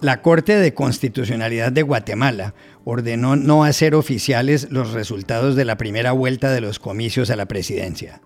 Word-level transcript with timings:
La 0.00 0.22
Corte 0.22 0.56
de 0.56 0.74
Constitucionalidad 0.74 1.72
de 1.72 1.82
Guatemala 1.82 2.54
ordenó 2.84 3.34
no 3.34 3.64
hacer 3.64 3.96
oficiales 3.96 4.68
los 4.70 4.92
resultados 4.92 5.56
de 5.56 5.64
la 5.64 5.76
primera 5.76 6.12
vuelta 6.12 6.52
de 6.52 6.60
los 6.60 6.78
comicios 6.78 7.30
a 7.30 7.36
la 7.36 7.46
presidencia. 7.46 8.20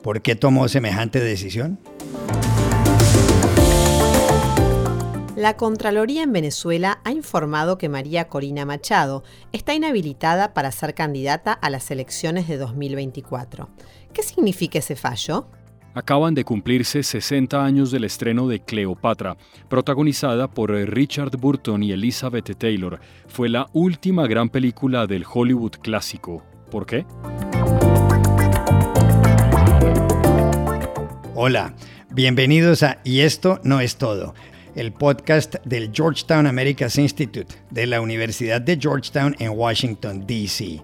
¿Por 0.00 0.22
qué 0.22 0.36
tomó 0.36 0.68
semejante 0.68 1.18
decisión? 1.18 1.80
La 5.34 5.56
Contraloría 5.56 6.22
en 6.22 6.32
Venezuela 6.32 7.00
ha 7.04 7.10
informado 7.10 7.78
que 7.78 7.88
María 7.88 8.28
Corina 8.28 8.64
Machado 8.64 9.24
está 9.52 9.74
inhabilitada 9.74 10.54
para 10.54 10.70
ser 10.70 10.94
candidata 10.94 11.52
a 11.52 11.68
las 11.68 11.90
elecciones 11.90 12.46
de 12.46 12.58
2024. 12.58 13.68
¿Qué 14.12 14.22
significa 14.22 14.78
ese 14.78 14.94
fallo? 14.94 15.48
Acaban 15.94 16.34
de 16.34 16.44
cumplirse 16.44 17.02
60 17.02 17.64
años 17.64 17.90
del 17.90 18.04
estreno 18.04 18.46
de 18.46 18.60
Cleopatra, 18.60 19.36
protagonizada 19.68 20.48
por 20.48 20.70
Richard 20.70 21.36
Burton 21.38 21.82
y 21.82 21.92
Elizabeth 21.92 22.56
Taylor. 22.56 23.00
Fue 23.26 23.48
la 23.48 23.66
última 23.72 24.26
gran 24.26 24.48
película 24.48 25.06
del 25.06 25.24
Hollywood 25.30 25.72
clásico. 25.82 26.44
¿Por 26.70 26.86
qué? 26.86 27.06
Hola, 31.34 31.74
bienvenidos 32.10 32.82
a 32.82 32.98
Y 33.04 33.20
esto 33.20 33.60
no 33.62 33.80
es 33.80 33.96
todo, 33.96 34.34
el 34.74 34.92
podcast 34.92 35.56
del 35.64 35.90
Georgetown 35.92 36.46
Americas 36.46 36.98
Institute 36.98 37.54
de 37.70 37.86
la 37.86 38.00
Universidad 38.00 38.60
de 38.60 38.76
Georgetown 38.76 39.34
en 39.38 39.52
Washington, 39.52 40.26
D.C. 40.26 40.82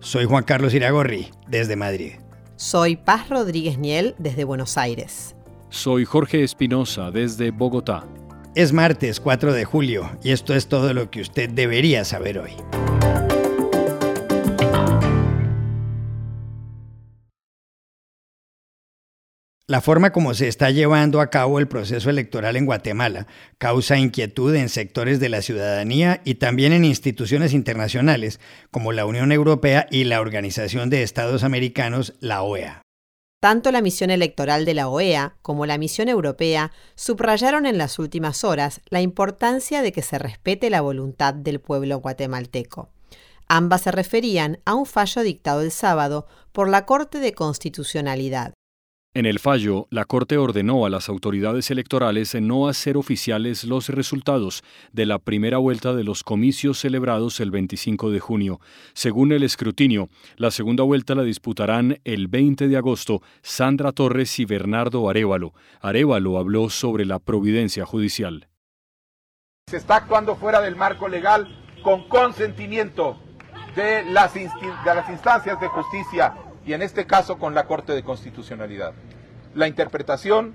Soy 0.00 0.24
Juan 0.24 0.44
Carlos 0.44 0.74
Iragorri, 0.74 1.28
desde 1.48 1.76
Madrid. 1.76 2.12
Soy 2.56 2.96
Paz 2.96 3.28
Rodríguez 3.28 3.76
Niel 3.76 4.14
desde 4.16 4.44
Buenos 4.44 4.78
Aires. 4.78 5.36
Soy 5.68 6.06
Jorge 6.06 6.42
Espinosa 6.42 7.10
desde 7.10 7.50
Bogotá. 7.50 8.04
Es 8.54 8.72
martes 8.72 9.20
4 9.20 9.52
de 9.52 9.66
julio 9.66 10.10
y 10.24 10.30
esto 10.30 10.54
es 10.54 10.66
todo 10.66 10.94
lo 10.94 11.10
que 11.10 11.20
usted 11.20 11.50
debería 11.50 12.06
saber 12.06 12.38
hoy. 12.38 12.52
La 19.68 19.80
forma 19.80 20.12
como 20.12 20.32
se 20.32 20.46
está 20.46 20.70
llevando 20.70 21.20
a 21.20 21.28
cabo 21.28 21.58
el 21.58 21.66
proceso 21.66 22.08
electoral 22.08 22.54
en 22.54 22.66
Guatemala 22.66 23.26
causa 23.58 23.98
inquietud 23.98 24.54
en 24.54 24.68
sectores 24.68 25.18
de 25.18 25.28
la 25.28 25.42
ciudadanía 25.42 26.20
y 26.24 26.36
también 26.36 26.72
en 26.72 26.84
instituciones 26.84 27.52
internacionales 27.52 28.38
como 28.70 28.92
la 28.92 29.06
Unión 29.06 29.32
Europea 29.32 29.88
y 29.90 30.04
la 30.04 30.20
Organización 30.20 30.88
de 30.88 31.02
Estados 31.02 31.42
Americanos, 31.42 32.14
la 32.20 32.42
OEA. 32.42 32.82
Tanto 33.40 33.72
la 33.72 33.82
misión 33.82 34.10
electoral 34.10 34.66
de 34.66 34.74
la 34.74 34.86
OEA 34.86 35.34
como 35.42 35.66
la 35.66 35.78
misión 35.78 36.08
europea 36.08 36.70
subrayaron 36.94 37.66
en 37.66 37.76
las 37.76 37.98
últimas 37.98 38.44
horas 38.44 38.82
la 38.88 39.00
importancia 39.00 39.82
de 39.82 39.90
que 39.90 40.02
se 40.02 40.20
respete 40.20 40.70
la 40.70 40.80
voluntad 40.80 41.34
del 41.34 41.60
pueblo 41.60 41.98
guatemalteco. 41.98 42.90
Ambas 43.48 43.82
se 43.82 43.90
referían 43.90 44.60
a 44.64 44.74
un 44.74 44.86
fallo 44.86 45.22
dictado 45.22 45.60
el 45.60 45.72
sábado 45.72 46.28
por 46.52 46.68
la 46.68 46.86
Corte 46.86 47.18
de 47.18 47.32
Constitucionalidad, 47.32 48.54
en 49.16 49.24
el 49.24 49.38
fallo, 49.38 49.86
la 49.88 50.04
Corte 50.04 50.36
ordenó 50.36 50.84
a 50.84 50.90
las 50.90 51.08
autoridades 51.08 51.70
electorales 51.70 52.34
no 52.34 52.68
hacer 52.68 52.98
oficiales 52.98 53.64
los 53.64 53.88
resultados 53.88 54.62
de 54.92 55.06
la 55.06 55.18
primera 55.18 55.56
vuelta 55.56 55.94
de 55.94 56.04
los 56.04 56.22
comicios 56.22 56.80
celebrados 56.80 57.40
el 57.40 57.50
25 57.50 58.10
de 58.10 58.20
junio. 58.20 58.60
Según 58.92 59.32
el 59.32 59.42
escrutinio, 59.42 60.10
la 60.36 60.50
segunda 60.50 60.84
vuelta 60.84 61.14
la 61.14 61.22
disputarán 61.22 61.98
el 62.04 62.28
20 62.28 62.68
de 62.68 62.76
agosto 62.76 63.22
Sandra 63.40 63.92
Torres 63.92 64.38
y 64.38 64.44
Bernardo 64.44 65.08
Arevalo. 65.08 65.54
Arevalo 65.80 66.36
habló 66.36 66.68
sobre 66.68 67.06
la 67.06 67.18
providencia 67.18 67.86
judicial. 67.86 68.48
Se 69.66 69.78
está 69.78 69.96
actuando 69.96 70.36
fuera 70.36 70.60
del 70.60 70.76
marco 70.76 71.08
legal 71.08 71.48
con 71.82 72.06
consentimiento 72.06 73.16
de 73.74 74.04
las, 74.10 74.34
de 74.34 74.50
las 74.84 75.08
instancias 75.08 75.58
de 75.58 75.68
justicia 75.68 76.34
y 76.66 76.72
en 76.72 76.82
este 76.82 77.06
caso 77.06 77.38
con 77.38 77.54
la 77.54 77.66
Corte 77.66 77.92
de 77.92 78.02
Constitucionalidad. 78.02 78.92
La 79.54 79.68
interpretación 79.68 80.54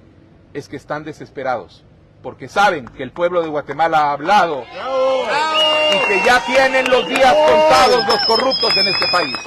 es 0.53 0.67
que 0.67 0.75
están 0.75 1.03
desesperados, 1.03 1.85
porque 2.21 2.49
saben 2.49 2.85
que 2.85 3.03
el 3.03 3.11
pueblo 3.11 3.41
de 3.41 3.47
Guatemala 3.47 3.97
ha 3.99 4.11
hablado 4.11 4.63
y 4.63 6.07
que 6.07 6.25
ya 6.25 6.45
tienen 6.45 6.89
los 6.89 7.07
días 7.07 7.33
contados 7.33 8.05
los 8.05 8.25
corruptos 8.25 8.77
en 8.77 8.87
este 8.87 9.07
país. 9.11 9.37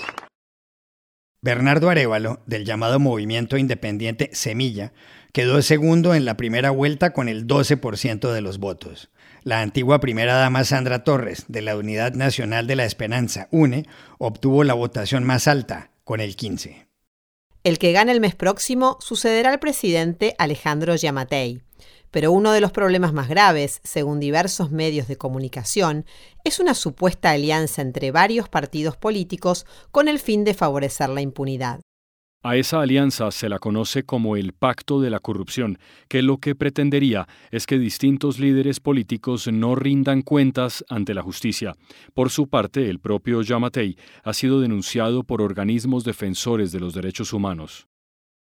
Bernardo 1.42 1.91
Arevalo, 1.91 2.41
del 2.47 2.64
llamado 2.64 2.98
Movimiento 2.98 3.58
Independiente 3.58 4.31
Semilla, 4.32 4.94
quedó 5.32 5.60
segundo 5.60 6.14
en 6.14 6.25
la 6.25 6.38
primera 6.38 6.70
vuelta 6.70 7.12
con 7.12 7.28
el 7.28 7.46
12% 7.46 8.32
de 8.32 8.41
los 8.41 8.58
votos. 8.58 9.10
La 9.42 9.60
antigua 9.60 10.00
primera 10.00 10.36
dama 10.36 10.64
Sandra 10.64 11.04
Torres, 11.04 11.44
de 11.48 11.60
la 11.60 11.76
Unidad 11.76 12.14
Nacional 12.14 12.66
de 12.66 12.76
la 12.76 12.86
Esperanza, 12.86 13.48
UNE, 13.50 13.84
obtuvo 14.16 14.64
la 14.64 14.72
votación 14.72 15.25
más 15.25 15.46
alta, 15.46 15.91
con 16.04 16.20
el 16.20 16.37
15. 16.37 16.87
El 17.65 17.78
que 17.78 17.92
gane 17.92 18.12
el 18.12 18.20
mes 18.20 18.34
próximo 18.34 18.98
sucederá 19.00 19.50
al 19.50 19.59
presidente 19.59 20.34
Alejandro 20.38 20.94
Yamatei. 20.94 21.62
Pero 22.10 22.31
uno 22.31 22.53
de 22.53 22.60
los 22.60 22.70
problemas 22.70 23.12
más 23.12 23.28
graves, 23.28 23.81
según 23.82 24.20
diversos 24.20 24.70
medios 24.70 25.09
de 25.09 25.16
comunicación, 25.16 26.04
es 26.44 26.60
una 26.60 26.75
supuesta 26.75 27.31
alianza 27.31 27.82
entre 27.82 28.12
varios 28.12 28.48
partidos 28.48 28.97
políticos 28.97 29.66
con 29.91 30.06
el 30.06 30.20
fin 30.20 30.44
de 30.44 30.54
favorecer 30.54 31.09
la 31.09 31.22
impunidad. 31.22 31.81
A 32.47 32.56
esa 32.56 32.82
alianza 32.82 33.31
se 33.31 33.49
la 33.49 33.59
conoce 33.59 34.03
como 34.03 34.37
el 34.37 34.53
Pacto 34.53 35.00
de 35.00 35.09
la 35.09 35.19
Corrupción, 35.19 35.78
que 36.09 36.21
lo 36.21 36.37
que 36.37 36.55
pretendería 36.55 37.27
es 37.50 37.66
que 37.66 37.78
distintos 37.78 38.38
líderes 38.38 38.81
políticos 38.81 39.49
no 39.50 39.75
rindan 39.75 40.21
cuentas 40.21 40.84
ante 40.91 41.15
la 41.15 41.22
justicia. 41.22 41.75
Por 42.12 42.28
su 42.28 42.49
parte, 42.49 42.91
el 42.91 43.00
propio 43.00 43.41
Yamatei 43.41 43.97
ha 44.22 44.34
sido 44.34 44.60
denunciado 44.60 45.25
por 45.25 45.41
organismos 45.41 46.05
defensores 46.05 46.71
de 46.71 46.81
los 46.81 46.93
derechos 46.93 47.32
humanos. 47.32 47.88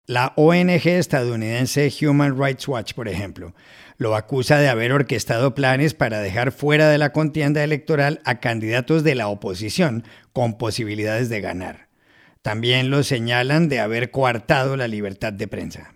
La 0.06 0.34
ONG 0.36 0.86
estadounidense 0.86 1.90
Human 2.02 2.38
Rights 2.38 2.68
Watch, 2.68 2.96
por 2.96 3.08
ejemplo, 3.08 3.56
lo 3.96 4.18
acusa 4.18 4.58
de 4.58 4.68
haber 4.68 4.92
orquestado 4.92 5.56
planes 5.56 5.94
para 5.94 6.20
dejar 6.20 6.52
fuera 6.52 6.90
de 6.90 6.98
la 6.98 7.14
contienda 7.14 7.64
electoral 7.64 8.20
a 8.26 8.42
candidatos 8.42 9.06
de 9.06 9.16
la 9.16 9.30
oposición 9.30 10.04
con 10.34 10.58
posibilidades 10.58 11.30
de 11.30 11.40
ganar. 11.40 11.93
También 12.44 12.90
lo 12.90 13.04
señalan 13.04 13.70
de 13.70 13.80
haber 13.80 14.12
coartado 14.12 14.76
la 14.76 14.90
libertad 14.90 15.32
de 15.32 15.48
prensa. 15.48 15.96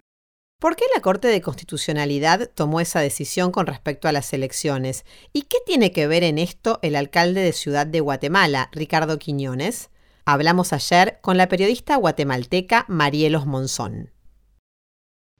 ¿Por 0.59 0.77
qué 0.77 0.85
la 0.95 1.01
Corte 1.01 1.27
de 1.27 1.41
Constitucionalidad 1.41 2.49
tomó 2.49 2.79
esa 2.79 3.01
decisión 3.01 3.51
con 3.51 3.67
respecto 3.67 4.07
a 4.07 4.13
las 4.13 4.31
elecciones? 4.31 5.05
¿Y 5.33 5.41
qué 5.43 5.57
tiene 5.65 5.91
que 5.91 6.07
ver 6.07 6.23
en 6.23 6.37
esto 6.37 6.79
el 6.81 6.95
alcalde 6.95 7.41
de 7.41 7.51
Ciudad 7.51 7.85
de 7.85 7.99
Guatemala, 7.99 8.69
Ricardo 8.71 9.19
Quiñones? 9.19 9.91
Hablamos 10.25 10.71
ayer 10.71 11.19
con 11.21 11.35
la 11.35 11.49
periodista 11.49 11.97
guatemalteca 11.97 12.85
Marielos 12.87 13.45
Monzón. 13.45 14.11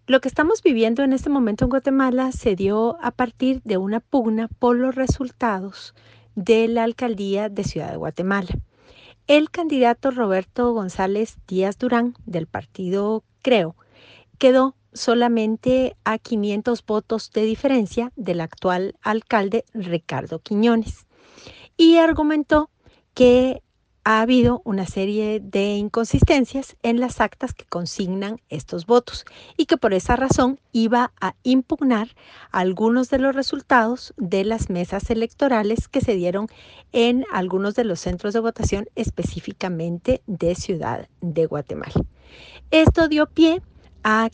Lo 0.07 0.19
que 0.19 0.27
estamos 0.27 0.61
viviendo 0.61 1.03
en 1.03 1.13
este 1.13 1.29
momento 1.29 1.65
en 1.65 1.69
Guatemala 1.69 2.33
se 2.33 2.57
dio 2.57 2.97
a 3.01 3.11
partir 3.11 3.61
de 3.63 3.77
una 3.77 4.01
pugna 4.01 4.49
por 4.59 4.75
los 4.75 4.93
resultados 4.93 5.95
de 6.35 6.67
la 6.67 6.83
alcaldía 6.83 7.47
de 7.47 7.63
Ciudad 7.63 7.91
de 7.91 7.97
Guatemala. 7.97 8.49
El 9.27 9.51
candidato 9.51 10.11
Roberto 10.11 10.71
González 10.71 11.37
Díaz 11.49 11.77
Durán 11.77 12.15
del 12.25 12.47
partido 12.47 13.25
Creo 13.41 13.75
quedó 14.37 14.77
solamente 14.93 15.97
a 16.05 16.17
500 16.17 16.85
votos 16.85 17.31
de 17.31 17.43
diferencia 17.43 18.13
del 18.15 18.39
actual 18.39 18.95
alcalde 19.01 19.65
Ricardo 19.73 20.39
Quiñones 20.39 21.07
y 21.75 21.97
argumentó 21.97 22.69
que 23.13 23.63
ha 24.09 24.21
habido 24.21 24.61
una 24.63 24.85
serie 24.85 25.41
de 25.41 25.75
inconsistencias 25.75 26.77
en 26.81 27.01
las 27.01 27.19
actas 27.19 27.53
que 27.53 27.65
consignan 27.65 28.39
estos 28.47 28.85
votos 28.85 29.25
y 29.57 29.65
que 29.65 29.75
por 29.75 29.93
esa 29.93 30.15
razón 30.15 30.61
iba 30.71 31.11
a 31.19 31.35
impugnar 31.43 32.15
algunos 32.49 33.09
de 33.09 33.19
los 33.19 33.35
resultados 33.35 34.13
de 34.15 34.45
las 34.45 34.69
mesas 34.69 35.09
electorales 35.09 35.89
que 35.89 35.99
se 35.99 36.15
dieron 36.15 36.47
en 36.93 37.25
algunos 37.33 37.75
de 37.75 37.83
los 37.83 37.99
centros 37.99 38.33
de 38.33 38.39
votación 38.39 38.87
específicamente 38.95 40.21
de 40.25 40.55
Ciudad 40.55 41.09
de 41.19 41.45
Guatemala. 41.45 42.05
Esto 42.71 43.09
dio 43.09 43.25
pie 43.25 43.55
a 43.55 43.61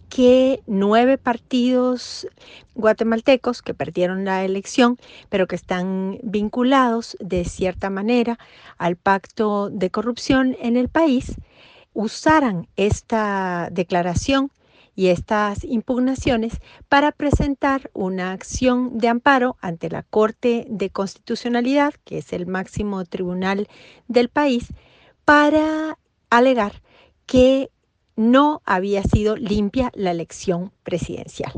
que 0.09 0.61
nueve 0.67 1.17
partidos 1.17 2.27
guatemaltecos 2.75 3.61
que 3.61 3.73
perdieron 3.73 4.23
la 4.25 4.45
elección, 4.45 4.97
pero 5.29 5.47
que 5.47 5.55
están 5.55 6.19
vinculados 6.21 7.17
de 7.19 7.43
cierta 7.45 7.89
manera 7.89 8.37
al 8.77 8.95
pacto 8.95 9.69
de 9.69 9.89
corrupción 9.89 10.55
en 10.59 10.77
el 10.77 10.89
país, 10.89 11.35
usaran 11.93 12.67
esta 12.75 13.69
declaración 13.71 14.51
y 14.95 15.07
estas 15.07 15.63
impugnaciones 15.63 16.59
para 16.87 17.11
presentar 17.11 17.89
una 17.93 18.31
acción 18.31 18.97
de 18.99 19.07
amparo 19.07 19.57
ante 19.59 19.89
la 19.89 20.03
Corte 20.03 20.67
de 20.69 20.91
Constitucionalidad, 20.91 21.95
que 22.05 22.19
es 22.19 22.31
el 22.31 22.45
máximo 22.45 23.03
tribunal 23.05 23.67
del 24.07 24.29
país, 24.29 24.67
para 25.25 25.97
alegar 26.29 26.83
que 27.25 27.71
no 28.15 28.61
había 28.65 29.03
sido 29.03 29.35
limpia 29.35 29.91
la 29.95 30.11
elección 30.11 30.71
presidencial. 30.83 31.51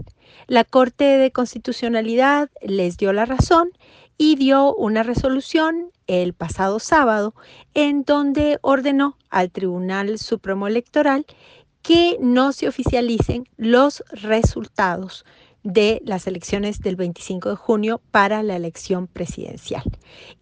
La 0.47 0.63
Corte 0.63 1.03
de 1.03 1.31
Constitucionalidad 1.31 2.49
les 2.61 2.97
dio 2.97 3.13
la 3.13 3.25
razón 3.25 3.71
y 4.17 4.35
dio 4.35 4.73
una 4.75 5.03
resolución 5.03 5.91
el 6.07 6.33
pasado 6.33 6.79
sábado 6.79 7.33
en 7.73 8.03
donde 8.03 8.59
ordenó 8.61 9.17
al 9.29 9.51
Tribunal 9.51 10.17
Supremo 10.19 10.67
Electoral 10.67 11.25
que 11.81 12.17
no 12.19 12.51
se 12.51 12.67
oficialicen 12.67 13.47
los 13.57 14.03
resultados 14.09 15.25
de 15.63 16.01
las 16.05 16.27
elecciones 16.27 16.79
del 16.79 16.95
25 16.95 17.49
de 17.49 17.55
junio 17.55 18.01
para 18.11 18.43
la 18.43 18.55
elección 18.55 19.07
presidencial 19.07 19.83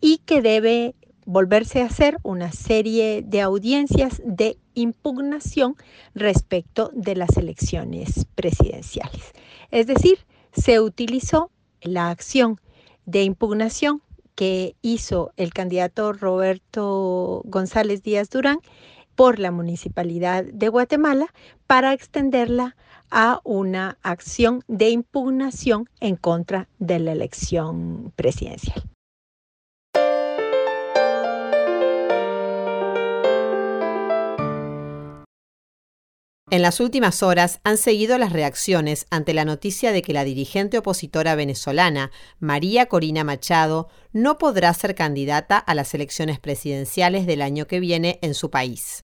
y 0.02 0.20
que 0.20 0.42
debe 0.42 0.96
volverse 1.26 1.82
a 1.82 1.86
hacer 1.86 2.18
una 2.24 2.52
serie 2.52 3.24
de 3.26 3.42
audiencias 3.42 4.22
de 4.26 4.58
impugnación 4.74 5.76
respecto 6.14 6.92
de 6.94 7.16
las 7.16 7.38
elecciones 7.38 8.26
presidenciales. 8.36 9.34
Es 9.72 9.88
decir, 9.88 10.20
se 10.52 10.80
utilizó 10.80 11.52
la 11.82 12.10
acción 12.10 12.60
de 13.06 13.24
impugnación 13.24 14.02
que 14.36 14.76
hizo 14.82 15.32
el 15.38 15.54
candidato 15.54 16.14
Roberto 16.14 17.42
González 17.46 18.02
Díaz 18.04 18.30
Durán 18.30 18.60
por 19.16 19.40
la 19.40 19.52
Municipalidad 19.52 20.44
de 20.44 20.70
Guatemala 20.70 21.28
para 21.68 21.94
extenderla 21.94 22.76
a 23.12 23.42
una 23.44 24.00
acción 24.02 24.64
de 24.68 24.90
impugnación 24.90 25.88
en 26.00 26.16
contra 26.16 26.68
de 26.80 26.98
la 26.98 27.12
elección 27.12 28.12
presidencial. 28.16 28.93
En 36.54 36.62
las 36.62 36.80
últimas 36.80 37.24
horas 37.24 37.60
han 37.64 37.78
seguido 37.78 38.16
las 38.20 38.32
reacciones 38.32 39.08
ante 39.10 39.34
la 39.34 39.44
noticia 39.44 39.92
de 39.92 40.04
que 40.04 40.14
la 40.14 40.24
dirigente 40.24 40.78
opositora 40.78 41.34
venezolana, 41.34 42.12
María 42.40 42.86
Corina 42.86 43.24
Machado, 43.24 43.88
no 44.12 44.38
podrá 44.38 44.72
ser 44.76 44.94
candidata 44.94 45.58
a 45.58 45.74
las 45.74 45.96
elecciones 45.96 46.40
presidenciales 46.40 47.26
del 47.26 47.42
año 47.42 47.66
que 47.66 47.80
viene 47.80 48.20
en 48.22 48.36
su 48.36 48.52
país. 48.52 49.02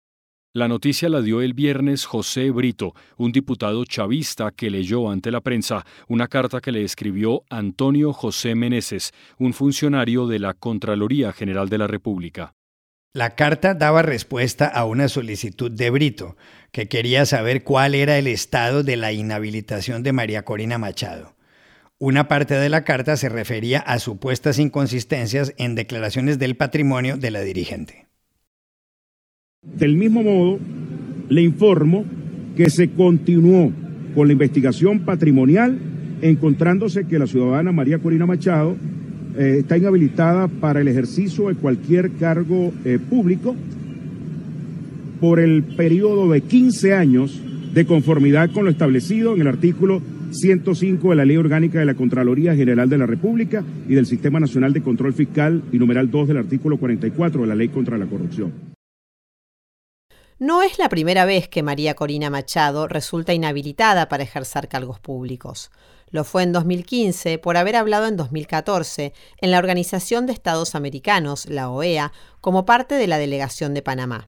La 0.54 0.66
noticia 0.66 1.08
la 1.08 1.22
dio 1.22 1.40
el 1.40 1.54
viernes 1.54 2.04
José 2.04 2.50
Brito, 2.50 2.94
un 3.16 3.30
diputado 3.30 3.84
chavista 3.84 4.50
que 4.50 4.68
leyó 4.68 5.08
ante 5.08 5.30
la 5.30 5.40
prensa 5.40 5.86
una 6.08 6.26
carta 6.26 6.60
que 6.60 6.72
le 6.72 6.82
escribió 6.82 7.44
Antonio 7.48 8.12
José 8.12 8.56
Meneses, 8.56 9.12
un 9.38 9.52
funcionario 9.52 10.26
de 10.26 10.40
la 10.40 10.54
Contraloría 10.54 11.32
General 11.32 11.68
de 11.68 11.78
la 11.78 11.86
República. 11.86 12.56
La 13.16 13.30
carta 13.30 13.72
daba 13.72 14.02
respuesta 14.02 14.66
a 14.66 14.84
una 14.84 15.08
solicitud 15.08 15.70
de 15.70 15.88
Brito, 15.88 16.36
que 16.70 16.86
quería 16.86 17.24
saber 17.24 17.64
cuál 17.64 17.94
era 17.94 18.18
el 18.18 18.26
estado 18.26 18.82
de 18.82 18.98
la 18.98 19.10
inhabilitación 19.10 20.02
de 20.02 20.12
María 20.12 20.44
Corina 20.44 20.76
Machado. 20.76 21.34
Una 21.98 22.28
parte 22.28 22.56
de 22.56 22.68
la 22.68 22.84
carta 22.84 23.16
se 23.16 23.30
refería 23.30 23.78
a 23.78 24.00
supuestas 24.00 24.58
inconsistencias 24.58 25.54
en 25.56 25.74
declaraciones 25.74 26.38
del 26.38 26.56
patrimonio 26.58 27.16
de 27.16 27.30
la 27.30 27.40
dirigente. 27.40 28.06
Del 29.62 29.96
mismo 29.96 30.22
modo, 30.22 30.58
le 31.30 31.40
informo 31.40 32.04
que 32.54 32.68
se 32.68 32.90
continuó 32.90 33.72
con 34.14 34.26
la 34.26 34.34
investigación 34.34 35.06
patrimonial 35.06 35.78
encontrándose 36.20 37.06
que 37.06 37.18
la 37.18 37.26
ciudadana 37.26 37.72
María 37.72 37.98
Corina 37.98 38.26
Machado 38.26 38.76
eh, 39.38 39.58
está 39.60 39.76
inhabilitada 39.76 40.48
para 40.48 40.80
el 40.80 40.88
ejercicio 40.88 41.48
de 41.48 41.54
cualquier 41.54 42.12
cargo 42.12 42.72
eh, 42.84 42.98
público 42.98 43.54
por 45.20 45.40
el 45.40 45.62
periodo 45.62 46.30
de 46.30 46.40
15 46.40 46.94
años 46.94 47.40
de 47.72 47.86
conformidad 47.86 48.50
con 48.52 48.64
lo 48.64 48.70
establecido 48.70 49.34
en 49.34 49.42
el 49.42 49.48
artículo 49.48 50.00
105 50.30 51.10
de 51.10 51.16
la 51.16 51.24
Ley 51.24 51.36
Orgánica 51.36 51.78
de 51.78 51.84
la 51.84 51.94
Contraloría 51.94 52.54
General 52.54 52.88
de 52.88 52.98
la 52.98 53.06
República 53.06 53.62
y 53.88 53.94
del 53.94 54.06
Sistema 54.06 54.40
Nacional 54.40 54.72
de 54.72 54.82
Control 54.82 55.12
Fiscal 55.12 55.62
y 55.72 55.78
numeral 55.78 56.10
2 56.10 56.28
del 56.28 56.38
artículo 56.38 56.78
44 56.78 57.42
de 57.42 57.46
la 57.46 57.54
Ley 57.54 57.68
contra 57.68 57.98
la 57.98 58.06
Corrupción. 58.06 58.65
No 60.38 60.62
es 60.62 60.78
la 60.78 60.90
primera 60.90 61.24
vez 61.24 61.48
que 61.48 61.62
María 61.62 61.94
Corina 61.94 62.28
Machado 62.28 62.88
resulta 62.88 63.32
inhabilitada 63.32 64.10
para 64.10 64.22
ejercer 64.22 64.68
cargos 64.68 65.00
públicos. 65.00 65.70
Lo 66.10 66.24
fue 66.24 66.42
en 66.42 66.52
2015 66.52 67.38
por 67.38 67.56
haber 67.56 67.74
hablado 67.74 68.06
en 68.06 68.18
2014 68.18 69.14
en 69.40 69.50
la 69.50 69.58
Organización 69.58 70.26
de 70.26 70.34
Estados 70.34 70.74
Americanos, 70.74 71.46
la 71.46 71.70
OEA, 71.70 72.12
como 72.42 72.66
parte 72.66 72.96
de 72.96 73.06
la 73.06 73.16
delegación 73.16 73.72
de 73.72 73.80
Panamá. 73.80 74.26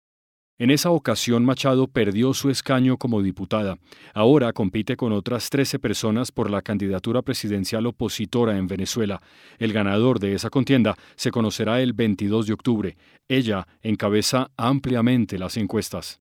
En 0.61 0.71
esa 0.71 0.91
ocasión 0.91 1.45
Machado 1.45 1.87
perdió 1.87 2.35
su 2.35 2.51
escaño 2.51 2.97
como 2.97 3.23
diputada. 3.23 3.79
Ahora 4.13 4.53
compite 4.53 4.97
con 4.97 5.13
otras 5.13 5.51
13 5.51 5.79
personas 5.79 6.33
por 6.33 6.51
la 6.51 6.63
candidatura 6.63 7.23
presidencial 7.23 7.87
opositora 7.87 8.59
en 8.59 8.67
Venezuela. 8.67 9.23
El 9.61 9.73
ganador 9.73 10.19
de 10.19 10.35
esa 10.35 10.51
contienda 10.51 10.97
se 11.15 11.31
conocerá 11.31 11.81
el 11.81 11.93
22 11.93 12.49
de 12.49 12.53
octubre. 12.53 12.97
Ella 13.29 13.69
encabeza 13.83 14.51
ampliamente 14.57 15.39
las 15.39 15.57
encuestas. 15.57 16.21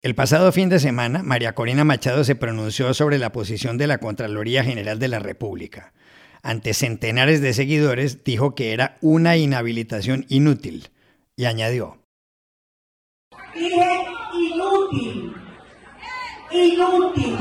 El 0.00 0.14
pasado 0.14 0.52
fin 0.52 0.68
de 0.68 0.78
semana, 0.78 1.24
María 1.24 1.54
Corina 1.54 1.82
Machado 1.84 2.22
se 2.22 2.36
pronunció 2.36 2.94
sobre 2.94 3.18
la 3.18 3.32
posición 3.32 3.78
de 3.78 3.88
la 3.88 3.98
Contraloría 3.98 4.62
General 4.62 5.00
de 5.00 5.08
la 5.08 5.18
República. 5.18 5.92
Ante 6.42 6.72
centenares 6.74 7.40
de 7.40 7.52
seguidores, 7.52 8.22
dijo 8.22 8.54
que 8.54 8.72
era 8.72 8.96
una 9.00 9.36
inhabilitación 9.36 10.24
inútil 10.28 10.88
y 11.36 11.46
añadió. 11.46 11.98
Dije 13.54 13.86
inútil, 14.34 15.34
inútil 16.54 17.38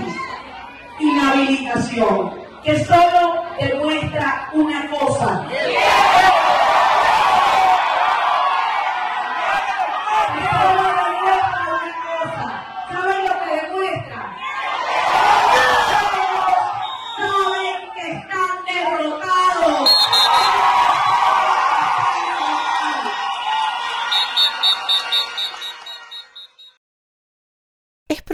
inhabilitación, 1.00 2.32
que 2.64 2.84
solo 2.86 3.44
demuestra 3.60 4.50
una 4.54 4.88
cosa. 4.90 5.48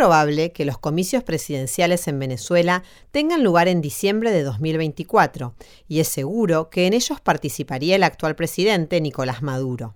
Probable 0.08 0.54
que 0.54 0.64
los 0.64 0.78
comicios 0.78 1.22
presidenciales 1.24 2.08
en 2.08 2.18
Venezuela 2.18 2.82
tengan 3.12 3.44
lugar 3.44 3.68
en 3.68 3.82
diciembre 3.82 4.32
de 4.32 4.42
2024 4.42 5.54
y 5.90 6.00
es 6.00 6.08
seguro 6.08 6.70
que 6.70 6.88
en 6.88 6.94
ellos 6.94 7.20
participaría 7.20 7.98
el 7.98 8.04
actual 8.04 8.34
presidente 8.38 9.02
Nicolás 9.02 9.42
Maduro. 9.42 9.96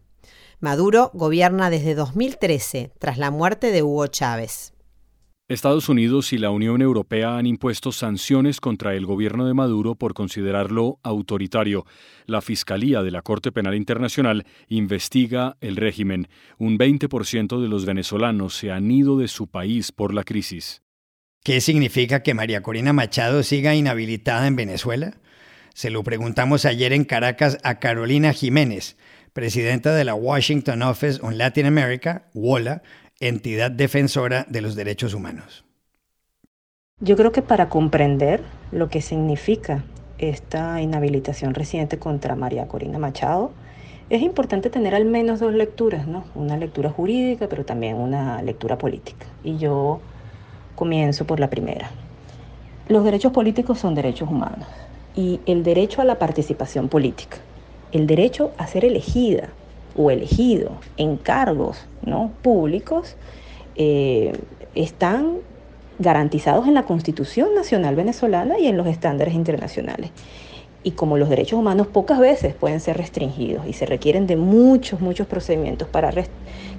Maduro 0.60 1.12
gobierna 1.13 1.70
desde 1.70 1.96
2013, 1.96 2.91
tras 3.00 3.18
la 3.18 3.32
muerte 3.32 3.72
de 3.72 3.84
Hugo 3.84 4.08
Chávez. 4.08 4.74
Estados 5.51 5.89
Unidos 5.89 6.31
y 6.31 6.38
la 6.38 6.50
Unión 6.50 6.81
Europea 6.81 7.38
han 7.38 7.46
impuesto 7.46 7.91
sanciones 7.91 8.62
contra 8.62 8.96
el 8.96 9.05
gobierno 9.05 9.46
de 9.46 9.53
Maduro 9.53 9.96
por 9.96 10.13
considerarlo 10.13 11.00
autoritario. 11.03 11.86
La 12.25 12.41
Fiscalía 12.41 13.03
de 13.03 13.12
la 13.12 13.22
Corte 13.22 13.51
Penal 13.51 13.75
Internacional 13.75 14.46
investiga 14.70 15.58
el 15.60 15.75
régimen. 15.75 16.29
Un 16.58 16.77
20% 16.77 17.62
de 17.62 17.67
los 17.67 17.86
venezolanos 17.86 18.55
se 18.55 18.72
han 18.72 18.89
ido 18.89 19.17
de 19.17 19.27
su 19.27 19.48
país 19.48 19.91
por 19.91 20.13
la 20.13 20.24
crisis. 20.24 20.84
¿Qué 21.43 21.60
significa 21.60 22.24
que 22.24 22.34
María 22.34 22.63
Corina 22.63 22.93
Machado 22.93 23.43
siga 23.43 23.75
inhabilitada 23.75 24.48
en 24.48 24.55
Venezuela? 24.55 25.17
Se 25.74 25.89
lo 25.89 26.03
preguntamos 26.03 26.63
ayer 26.63 26.93
en 26.93 27.03
Caracas 27.03 27.58
a 27.63 27.79
Carolina 27.79 28.31
Jiménez, 28.31 28.96
presidenta 29.34 29.93
de 29.96 30.05
la 30.05 30.15
Washington 30.15 30.81
Office 30.81 31.20
on 31.22 31.38
Latin 31.38 31.65
America, 31.65 32.29
WOLA, 32.34 32.84
entidad 33.22 33.72
defensora 33.72 34.46
de 34.50 34.62
los 34.62 34.75
derechos 34.75 35.13
humanos. 35.13 35.63
Yo 37.00 37.16
creo 37.16 37.32
que 37.32 37.42
para 37.42 37.70
comprender 37.70 38.44
lo 38.72 38.90
que 38.90 39.01
significa 39.01 39.84
esta 40.18 40.82
inhabilitación 40.82 41.54
reciente 41.54 41.98
contra 41.98 42.36
María 42.36 42.68
Corina 42.68 43.00
Machado, 43.00 43.51
es 44.10 44.22
importante 44.22 44.70
tener 44.70 44.94
al 44.94 45.06
menos 45.06 45.40
dos 45.40 45.54
lecturas, 45.54 46.06
¿no? 46.06 46.25
Una 46.36 46.58
lectura 46.58 46.90
jurídica, 46.90 47.48
pero 47.48 47.63
también 47.63 47.96
una 47.96 48.42
lectura 48.42 48.78
política. 48.78 49.25
Y 49.44 49.58
yo 49.58 50.01
Comienzo 50.82 51.25
por 51.25 51.40
la 51.40 51.50
primera. 51.50 51.92
Los 52.88 53.04
derechos 53.04 53.32
políticos 53.32 53.78
son 53.78 53.94
derechos 53.94 54.30
humanos 54.30 54.68
y 55.16 55.40
el 55.46 55.63
derecho 55.63 56.01
a 56.01 56.06
la 56.06 56.18
participación 56.18 56.90
política, 56.90 57.38
el 57.92 58.08
derecho 58.08 58.51
a 58.58 58.66
ser 58.66 58.86
elegida 58.86 59.50
o 59.96 60.12
elegido 60.12 60.72
en 60.98 61.18
cargos 61.18 61.86
¿no? 62.06 62.32
públicos 62.42 63.16
eh, 63.76 64.34
están 64.76 65.38
garantizados 66.00 66.68
en 66.68 66.74
la 66.74 66.84
Constitución 66.84 67.54
Nacional 67.56 67.96
Venezolana 67.96 68.58
y 68.60 68.68
en 68.68 68.78
los 68.78 68.88
estándares 68.88 69.34
internacionales 69.34 70.12
y 70.84 70.92
como 70.92 71.18
los 71.18 71.30
derechos 71.30 71.60
humanos 71.60 71.88
pocas 71.88 72.20
veces 72.20 72.56
pueden 72.56 72.80
ser 72.80 72.98
restringidos 72.98 73.68
y 73.68 73.74
se 73.74 73.86
requieren 73.86 74.26
de 74.26 74.36
muchos, 74.36 75.00
muchos 75.00 75.28
procedimientos 75.28 75.88
para 75.88 76.12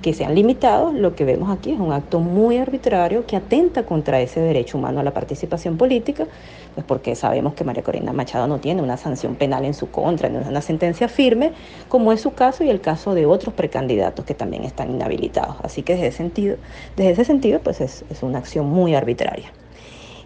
que 0.02 0.12
sean 0.12 0.34
limitados, 0.34 0.92
lo 0.92 1.14
que 1.14 1.24
vemos 1.24 1.50
aquí 1.50 1.72
es 1.72 1.78
un 1.78 1.92
acto 1.92 2.18
muy 2.18 2.58
arbitrario 2.58 3.24
que 3.26 3.36
atenta 3.36 3.84
contra 3.84 4.20
ese 4.20 4.40
derecho 4.40 4.76
humano 4.76 5.00
a 5.00 5.04
la 5.04 5.14
participación 5.14 5.76
política, 5.76 6.26
pues 6.74 6.84
porque 6.84 7.14
sabemos 7.14 7.54
que 7.54 7.64
María 7.64 7.82
Corina 7.82 8.12
Machado 8.12 8.48
no 8.48 8.58
tiene 8.58 8.82
una 8.82 8.96
sanción 8.96 9.36
penal 9.36 9.64
en 9.64 9.74
su 9.74 9.90
contra, 9.90 10.28
no 10.28 10.40
es 10.40 10.48
una 10.48 10.62
sentencia 10.62 11.08
firme, 11.08 11.52
como 11.88 12.12
es 12.12 12.20
su 12.20 12.34
caso 12.34 12.64
y 12.64 12.70
el 12.70 12.80
caso 12.80 13.14
de 13.14 13.26
otros 13.26 13.54
precandidatos 13.54 14.24
que 14.24 14.34
también 14.34 14.64
están 14.64 14.90
inhabilitados. 14.90 15.56
Así 15.62 15.82
que 15.82 15.94
desde 15.94 16.08
ese 16.08 16.16
sentido, 16.18 16.56
desde 16.96 17.12
ese 17.12 17.24
sentido 17.24 17.60
pues 17.60 17.80
es, 17.80 18.04
es 18.10 18.22
una 18.22 18.38
acción 18.38 18.66
muy 18.66 18.94
arbitraria. 18.94 19.52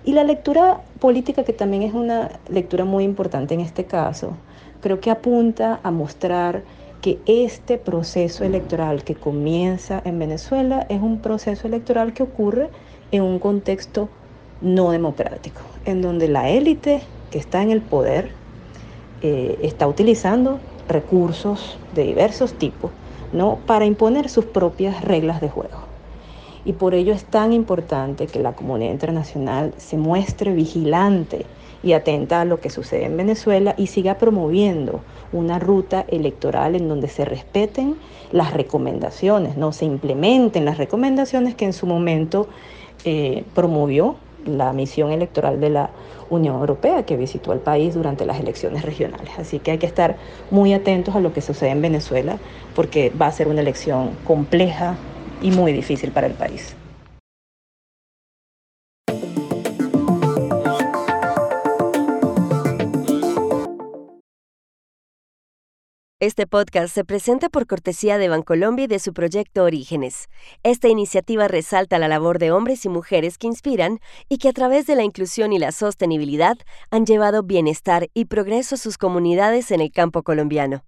Y 0.06 0.12
la 0.12 0.22
lectura 0.22 0.82
política, 1.00 1.42
que 1.42 1.52
también 1.52 1.82
es 1.82 1.92
una 1.92 2.30
lectura 2.48 2.84
muy 2.84 3.02
importante 3.02 3.54
en 3.54 3.60
este 3.60 3.86
caso, 3.86 4.34
creo 4.80 5.00
que 5.00 5.10
apunta 5.10 5.80
a 5.82 5.90
mostrar 5.90 6.62
que 7.02 7.18
este 7.26 7.76
proceso 7.76 8.44
electoral 8.44 9.02
que 9.02 9.16
comienza 9.16 10.00
en 10.04 10.20
Venezuela 10.20 10.86
es 10.88 11.02
un 11.02 11.18
proceso 11.18 11.66
electoral 11.66 12.12
que 12.12 12.22
ocurre 12.22 12.70
en 13.10 13.24
un 13.24 13.40
contexto 13.40 14.08
no 14.60 14.92
democrático, 14.92 15.62
en 15.86 16.02
donde 16.02 16.28
la 16.28 16.50
élite 16.50 17.02
que 17.32 17.38
está 17.38 17.60
en 17.62 17.72
el 17.72 17.80
poder 17.80 18.30
eh, 19.22 19.58
está 19.62 19.88
utilizando 19.88 20.60
recursos 20.88 21.80
de 21.96 22.04
diversos 22.04 22.54
tipos 22.54 22.92
¿no? 23.32 23.58
para 23.66 23.86
imponer 23.86 24.28
sus 24.28 24.44
propias 24.44 25.02
reglas 25.02 25.40
de 25.40 25.48
juego 25.48 25.85
y 26.66 26.72
por 26.72 26.94
ello 26.94 27.14
es 27.14 27.24
tan 27.24 27.52
importante 27.52 28.26
que 28.26 28.40
la 28.40 28.52
comunidad 28.52 28.90
internacional 28.90 29.72
se 29.78 29.96
muestre 29.96 30.52
vigilante 30.52 31.46
y 31.82 31.92
atenta 31.92 32.40
a 32.40 32.44
lo 32.44 32.60
que 32.60 32.70
sucede 32.70 33.04
en 33.04 33.16
Venezuela 33.16 33.74
y 33.78 33.86
siga 33.86 34.18
promoviendo 34.18 35.00
una 35.32 35.60
ruta 35.60 36.04
electoral 36.08 36.74
en 36.74 36.88
donde 36.88 37.06
se 37.08 37.24
respeten 37.24 37.96
las 38.32 38.52
recomendaciones, 38.52 39.56
no 39.56 39.70
se 39.72 39.84
implementen 39.84 40.64
las 40.64 40.78
recomendaciones 40.78 41.54
que 41.54 41.66
en 41.66 41.72
su 41.72 41.86
momento 41.86 42.48
eh, 43.04 43.44
promovió 43.54 44.16
la 44.44 44.72
misión 44.72 45.12
electoral 45.12 45.60
de 45.60 45.70
la 45.70 45.90
Unión 46.30 46.56
Europea 46.56 47.04
que 47.04 47.16
visitó 47.16 47.52
el 47.52 47.60
país 47.60 47.94
durante 47.94 48.26
las 48.26 48.40
elecciones 48.40 48.82
regionales. 48.82 49.30
Así 49.38 49.60
que 49.60 49.72
hay 49.72 49.78
que 49.78 49.86
estar 49.86 50.16
muy 50.50 50.72
atentos 50.72 51.14
a 51.14 51.20
lo 51.20 51.32
que 51.32 51.40
sucede 51.40 51.70
en 51.70 51.82
Venezuela 51.82 52.38
porque 52.74 53.10
va 53.10 53.28
a 53.28 53.32
ser 53.32 53.46
una 53.46 53.60
elección 53.60 54.10
compleja, 54.24 54.96
y 55.42 55.50
muy 55.50 55.72
difícil 55.72 56.10
para 56.12 56.26
el 56.26 56.34
país. 56.34 56.74
Este 66.18 66.46
podcast 66.46 66.94
se 66.94 67.04
presenta 67.04 67.50
por 67.50 67.66
cortesía 67.66 68.16
de 68.16 68.28
Bancolombia 68.28 68.86
y 68.86 68.88
de 68.88 68.98
su 68.98 69.12
proyecto 69.12 69.64
Orígenes. 69.64 70.28
Esta 70.62 70.88
iniciativa 70.88 71.46
resalta 71.46 71.98
la 71.98 72.08
labor 72.08 72.38
de 72.38 72.50
hombres 72.50 72.84
y 72.84 72.88
mujeres 72.88 73.36
que 73.36 73.46
inspiran 73.46 74.00
y 74.28 74.38
que 74.38 74.48
a 74.48 74.52
través 74.52 74.86
de 74.86 74.96
la 74.96 75.04
inclusión 75.04 75.52
y 75.52 75.58
la 75.58 75.72
sostenibilidad 75.72 76.56
han 76.90 77.04
llevado 77.04 77.42
bienestar 77.42 78.08
y 78.14 78.24
progreso 78.24 78.76
a 78.76 78.78
sus 78.78 78.98
comunidades 78.98 79.70
en 79.70 79.82
el 79.82 79.92
campo 79.92 80.22
colombiano. 80.22 80.84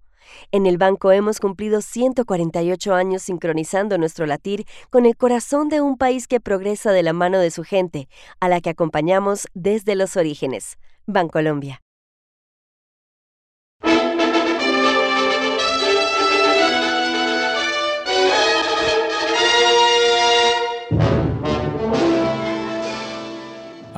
En 0.51 0.65
el 0.65 0.77
banco 0.77 1.11
hemos 1.11 1.39
cumplido 1.39 1.81
148 1.81 2.93
años 2.93 3.23
sincronizando 3.23 3.97
nuestro 3.97 4.25
latir 4.25 4.65
con 4.89 5.05
el 5.05 5.15
corazón 5.15 5.69
de 5.69 5.81
un 5.81 5.97
país 5.97 6.27
que 6.27 6.39
progresa 6.39 6.91
de 6.91 7.03
la 7.03 7.13
mano 7.13 7.39
de 7.39 7.51
su 7.51 7.63
gente, 7.63 8.07
a 8.39 8.49
la 8.49 8.61
que 8.61 8.69
acompañamos 8.69 9.47
desde 9.53 9.95
los 9.95 10.17
orígenes. 10.17 10.77
Bancolombia. 11.05 11.81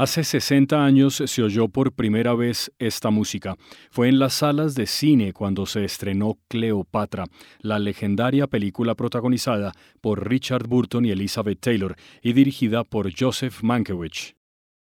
Hace 0.02 0.24
60 0.24 0.84
años 0.84 1.22
se 1.24 1.44
oyó 1.44 1.68
por 1.68 1.94
primera 1.94 2.34
vez 2.34 2.72
esta 2.80 3.12
música. 3.12 3.56
Fue 3.92 4.10
en 4.10 4.18
las 4.18 4.34
salas 4.34 4.74
de 4.74 4.88
cine 4.88 5.32
cuando 5.32 5.68
se 5.68 5.86
estrenó 5.86 6.40
Cleopatra, 6.48 7.26
la 7.60 7.78
legendaria 7.78 8.48
película 8.48 8.96
protagonizada 8.96 9.74
por 10.02 10.28
Richard 10.28 10.68
Burton 10.68 11.06
y 11.06 11.12
Elizabeth 11.12 11.60
Taylor 11.60 11.96
y 12.24 12.34
dirigida 12.34 12.84
por 12.84 13.12
Joseph 13.16 13.62
Mankiewicz. 13.62 14.34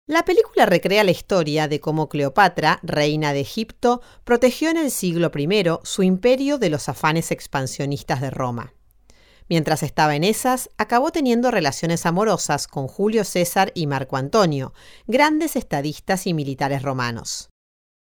La 0.06 0.24
película 0.24 0.64
recrea 0.64 1.04
la 1.04 1.10
historia 1.10 1.68
de 1.68 1.78
cómo 1.78 2.08
Cleopatra, 2.08 2.80
reina 2.82 3.34
de 3.34 3.40
Egipto, 3.40 4.00
protegió 4.24 4.70
en 4.70 4.78
el 4.78 4.90
siglo 4.90 5.30
I 5.36 5.64
su 5.82 6.02
imperio 6.02 6.56
de 6.56 6.70
los 6.70 6.88
afanes 6.88 7.32
expansionistas 7.32 8.22
de 8.22 8.30
Roma. 8.30 8.72
Mientras 9.48 9.82
estaba 9.82 10.16
en 10.16 10.24
esas, 10.24 10.70
acabó 10.78 11.10
teniendo 11.10 11.50
relaciones 11.50 12.06
amorosas 12.06 12.66
con 12.66 12.88
Julio 12.88 13.24
César 13.24 13.72
y 13.74 13.86
Marco 13.86 14.16
Antonio, 14.16 14.72
grandes 15.06 15.56
estadistas 15.56 16.26
y 16.26 16.34
militares 16.34 16.82
romanos. 16.82 17.50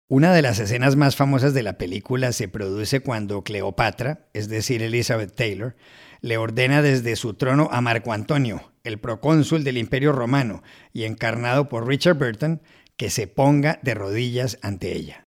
Una 0.08 0.34
de 0.34 0.42
las 0.42 0.60
escenas 0.60 0.98
más 0.98 1.16
famosas 1.16 1.54
de 1.54 1.64
la 1.64 1.78
película 1.78 2.34
se 2.34 2.50
produce 2.50 3.00
cuando 3.00 3.44
Cleopatra, 3.44 4.28
es 4.34 4.50
decir, 4.50 4.84
Elizabeth 4.84 5.34
Taylor, 5.34 5.78
le 6.20 6.38
ordena 6.38 6.82
desde 6.82 7.16
su 7.16 7.34
trono 7.36 7.70
a 7.72 7.80
Marco 7.80 8.12
Antonio, 8.12 8.74
el 8.84 9.00
procónsul 9.00 9.64
del 9.64 9.78
Imperio 9.78 10.12
Romano 10.12 10.64
y 10.92 11.04
encarnado 11.04 11.70
por 11.70 11.88
Richard 11.88 12.18
Burton, 12.18 12.62
que 12.98 13.10
se 13.10 13.28
ponga 13.28 13.80
de 13.84 13.94
rodillas 13.94 14.60
ante 14.62 14.96
ella. 14.98 15.24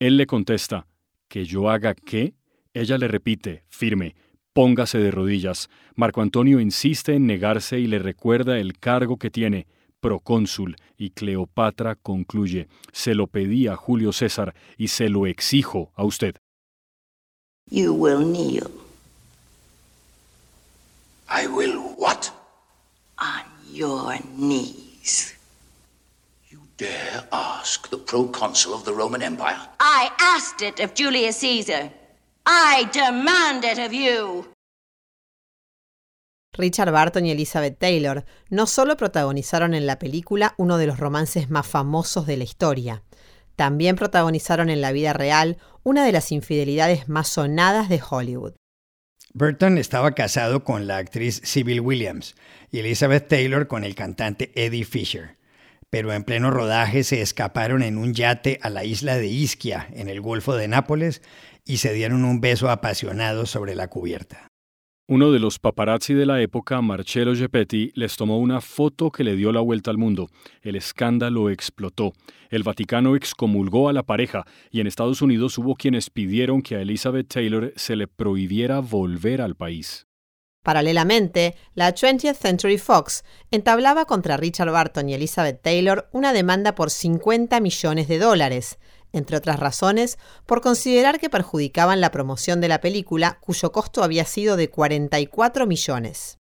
Él 0.00 0.16
le 0.16 0.26
contesta, 0.26 0.88
¿que 1.28 1.44
yo 1.44 1.70
haga 1.70 1.94
qué? 1.94 2.34
Ella 2.74 2.98
le 2.98 3.08
repite, 3.08 3.64
firme, 3.68 4.16
Póngase 4.56 4.96
de 4.96 5.10
rodillas. 5.10 5.68
Marco 5.96 6.22
Antonio 6.22 6.60
insiste 6.60 7.12
en 7.12 7.26
negarse 7.26 7.78
y 7.78 7.86
le 7.86 7.98
recuerda 7.98 8.56
el 8.56 8.78
cargo 8.78 9.18
que 9.18 9.30
tiene, 9.30 9.66
procónsul, 10.00 10.76
y 10.96 11.10
Cleopatra 11.10 11.94
concluye, 11.94 12.66
se 12.90 13.14
lo 13.14 13.26
pedí 13.26 13.66
a 13.66 13.76
Julio 13.76 14.14
César 14.14 14.54
y 14.78 14.88
se 14.88 15.10
lo 15.10 15.26
exijo 15.26 15.92
a 15.94 16.04
usted. 16.04 16.36
You 17.70 17.92
will 17.92 18.24
kneel. 18.24 18.70
I 21.28 21.46
will 21.48 21.94
what? 21.98 22.30
On 23.18 23.44
your 23.70 24.14
knees. 24.38 25.34
You 26.48 26.60
dare 26.78 27.28
ask 27.30 27.90
the 27.90 27.98
proconsul 27.98 28.72
of 28.72 28.86
the 28.86 28.92
Roman 28.92 29.20
Empire? 29.20 29.68
I 29.80 30.08
asked 30.18 30.66
it 30.66 30.80
of 30.80 30.94
Julius 30.94 31.36
Caesar. 31.40 31.90
I 32.46 32.88
demand 32.92 33.64
it 33.64 33.78
of 33.78 33.92
you. 33.92 34.46
Richard 36.56 36.92
Barton 36.92 37.26
y 37.26 37.32
Elizabeth 37.32 37.78
Taylor 37.78 38.24
no 38.48 38.66
solo 38.66 38.96
protagonizaron 38.96 39.74
en 39.74 39.86
la 39.86 39.98
película 39.98 40.54
uno 40.56 40.78
de 40.78 40.86
los 40.86 40.98
romances 40.98 41.50
más 41.50 41.66
famosos 41.66 42.26
de 42.26 42.36
la 42.36 42.44
historia, 42.44 43.02
también 43.56 43.96
protagonizaron 43.96 44.70
en 44.70 44.80
la 44.80 44.92
vida 44.92 45.12
real 45.12 45.58
una 45.82 46.04
de 46.04 46.12
las 46.12 46.30
infidelidades 46.30 47.08
más 47.08 47.28
sonadas 47.28 47.88
de 47.88 48.00
Hollywood. 48.08 48.54
Burton 49.34 49.76
estaba 49.76 50.12
casado 50.12 50.64
con 50.64 50.86
la 50.86 50.98
actriz 50.98 51.42
Sybil 51.44 51.80
Williams 51.80 52.36
y 52.70 52.78
Elizabeth 52.78 53.28
Taylor 53.28 53.66
con 53.66 53.84
el 53.84 53.94
cantante 53.94 54.50
Eddie 54.54 54.84
Fisher, 54.84 55.36
pero 55.90 56.12
en 56.12 56.24
pleno 56.24 56.50
rodaje 56.50 57.04
se 57.04 57.20
escaparon 57.20 57.82
en 57.82 57.98
un 57.98 58.14
yate 58.14 58.58
a 58.62 58.70
la 58.70 58.84
isla 58.84 59.16
de 59.16 59.26
Ischia, 59.26 59.88
en 59.92 60.08
el 60.08 60.20
Golfo 60.20 60.54
de 60.54 60.68
Nápoles, 60.68 61.22
y 61.66 61.78
se 61.78 61.92
dieron 61.92 62.24
un 62.24 62.40
beso 62.40 62.70
apasionado 62.70 63.44
sobre 63.44 63.74
la 63.74 63.88
cubierta. 63.88 64.48
Uno 65.08 65.30
de 65.30 65.38
los 65.38 65.60
paparazzi 65.60 66.14
de 66.14 66.26
la 66.26 66.40
época, 66.40 66.80
Marcello 66.80 67.34
Geppetti, 67.36 67.92
les 67.94 68.16
tomó 68.16 68.40
una 68.40 68.60
foto 68.60 69.12
que 69.12 69.22
le 69.22 69.36
dio 69.36 69.52
la 69.52 69.60
vuelta 69.60 69.92
al 69.92 69.98
mundo. 69.98 70.28
El 70.62 70.74
escándalo 70.74 71.48
explotó. 71.48 72.12
El 72.50 72.64
Vaticano 72.64 73.14
excomulgó 73.14 73.88
a 73.88 73.92
la 73.92 74.02
pareja 74.02 74.44
y 74.72 74.80
en 74.80 74.88
Estados 74.88 75.22
Unidos 75.22 75.58
hubo 75.58 75.76
quienes 75.76 76.10
pidieron 76.10 76.60
que 76.60 76.74
a 76.74 76.80
Elizabeth 76.80 77.28
Taylor 77.28 77.72
se 77.76 77.94
le 77.94 78.08
prohibiera 78.08 78.80
volver 78.80 79.42
al 79.42 79.54
país. 79.54 80.08
Paralelamente, 80.64 81.54
la 81.76 81.94
20th 81.94 82.34
Century 82.34 82.76
Fox 82.76 83.22
entablaba 83.52 84.06
contra 84.06 84.36
Richard 84.36 84.72
Barton 84.72 85.08
y 85.08 85.14
Elizabeth 85.14 85.62
Taylor 85.62 86.08
una 86.10 86.32
demanda 86.32 86.74
por 86.74 86.90
50 86.90 87.60
millones 87.60 88.08
de 88.08 88.18
dólares, 88.18 88.80
entre 89.12 89.36
otras 89.36 89.60
razones, 89.60 90.18
por 90.46 90.60
considerar 90.60 91.18
que 91.18 91.30
perjudicaban 91.30 92.00
la 92.00 92.10
promoción 92.10 92.60
de 92.60 92.68
la 92.68 92.80
película, 92.80 93.38
cuyo 93.40 93.72
costo 93.72 94.02
había 94.02 94.24
sido 94.24 94.56
de 94.56 94.70
44 94.70 95.66
millones. 95.66 96.38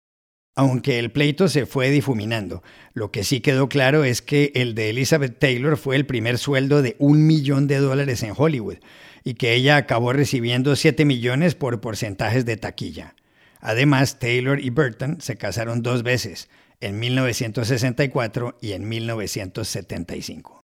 aunque 0.55 0.99
el 0.99 1.11
pleito 1.11 1.47
se 1.47 1.65
fue 1.65 1.89
difuminando. 1.89 2.61
Lo 2.93 3.11
que 3.11 3.23
sí 3.23 3.41
quedó 3.41 3.69
claro 3.69 4.03
es 4.03 4.21
que 4.21 4.51
el 4.53 4.75
de 4.75 4.91
Elizabeth 4.91 5.39
Taylor 5.39 5.77
fue 5.77 5.95
el 5.95 6.05
primer 6.05 6.37
sueldo 6.37 6.83
de 6.83 6.95
un 6.99 7.25
millón 7.25 7.65
de 7.65 7.77
dólares 7.77 8.21
en 8.21 8.33
Hollywood 8.37 8.77
y 9.23 9.33
que 9.33 9.55
ella 9.55 9.77
acabó 9.77 10.13
recibiendo 10.13 10.75
7 10.75 11.05
millones 11.05 11.55
por 11.55 11.81
porcentajes 11.81 12.45
de 12.45 12.57
taquilla. 12.57 13.15
Además, 13.61 14.19
Taylor 14.19 14.59
y 14.59 14.69
Burton 14.69 15.21
se 15.21 15.37
casaron 15.37 15.81
dos 15.81 16.03
veces, 16.03 16.49
en 16.81 16.99
1964 16.99 18.57
y 18.61 18.73
en 18.73 18.87
1975. 18.89 20.62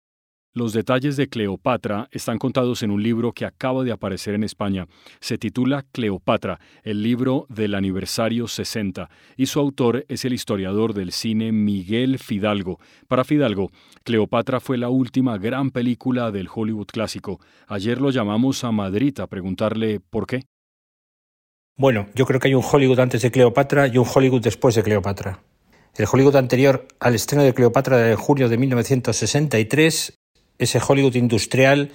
Los 0.57 0.73
detalles 0.73 1.19
de 1.19 1.29
Cleopatra 1.29 2.09
están 2.13 2.39
contados 2.39 2.83
en 2.83 2.91
un 2.91 3.03
libro 3.03 3.33
que 3.33 3.45
acaba 3.45 3.85
de 3.85 3.93
aparecer 3.93 4.33
en 4.33 4.43
España. 4.43 4.87
Se 5.21 5.37
titula 5.37 5.85
Cleopatra, 5.93 6.59
el 6.83 7.03
libro 7.03 7.45
del 7.51 7.75
aniversario 7.75 8.49
60, 8.49 9.11
y 9.37 9.45
su 9.45 9.61
autor 9.61 10.07
es 10.09 10.25
el 10.25 10.33
historiador 10.33 10.95
del 10.95 11.13
cine 11.13 11.53
Miguel 11.53 12.19
Fidalgo. 12.19 12.81
Para 13.07 13.25
Fidalgo, 13.25 13.71
Cleopatra 14.03 14.59
fue 14.59 14.79
la 14.79 14.89
última 14.89 15.37
gran 15.37 15.73
película 15.73 16.31
del 16.31 16.49
Hollywood 16.49 16.87
clásico. 16.87 17.39
Ayer 17.67 18.01
lo 18.01 18.09
llamamos 18.09 18.65
a 18.65 18.73
Madrid 18.73 19.21
a 19.21 19.27
preguntarle 19.27 20.01
por 20.01 20.27
qué. 20.27 20.45
Bueno, 21.77 22.07
yo 22.15 22.25
creo 22.25 22.41
que 22.41 22.49
hay 22.49 22.55
un 22.55 22.65
Hollywood 22.65 23.01
antes 23.01 23.21
de 23.21 23.31
Cleopatra 23.31 23.89
y 23.89 23.99
un 23.99 24.07
Hollywood 24.11 24.41
después 24.41 24.75
de 24.75 24.83
Cleopatra. 24.83 25.39
El 25.99 26.07
Hollywood 26.11 26.37
anterior 26.37 26.89
al 26.99 27.15
estreno 27.15 27.45
de 27.45 27.53
Cleopatra 27.53 27.99
de 27.99 28.17
junio 28.17 28.49
de 28.49 28.57
1963 28.57 30.17
ese 30.59 30.81
Hollywood 30.87 31.15
industrial 31.15 31.91